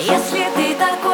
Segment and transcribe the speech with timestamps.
[0.00, 1.11] Если ты такой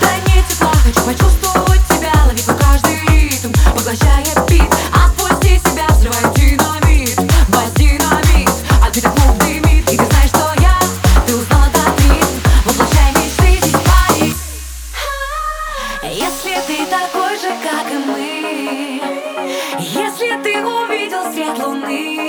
[0.00, 7.16] Дай мне тепла, хочу почувствовать тебя Лови каждый ритм, поглощая бит Отпусти себя, взрывай динамит.
[7.76, 8.50] Динамит,
[8.82, 9.12] а ты так
[9.48, 10.78] И ты знаешь, что я,
[11.26, 12.36] ты узнала этот ритм
[13.12, 14.34] мечты, здесь Париж
[16.02, 19.00] Если ты такой же, как и мы
[19.78, 22.25] Если ты увидел свет луны